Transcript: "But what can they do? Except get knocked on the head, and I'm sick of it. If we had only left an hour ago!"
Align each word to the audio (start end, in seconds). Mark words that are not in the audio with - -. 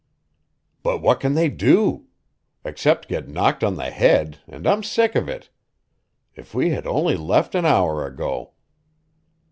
"But 0.81 0.99
what 1.03 1.19
can 1.19 1.35
they 1.35 1.47
do? 1.47 2.07
Except 2.65 3.07
get 3.07 3.29
knocked 3.29 3.63
on 3.63 3.75
the 3.75 3.91
head, 3.91 4.39
and 4.47 4.65
I'm 4.65 4.81
sick 4.81 5.13
of 5.13 5.29
it. 5.29 5.51
If 6.33 6.55
we 6.55 6.71
had 6.71 6.87
only 6.87 7.15
left 7.15 7.53
an 7.53 7.67
hour 7.67 8.03
ago!" 8.07 8.53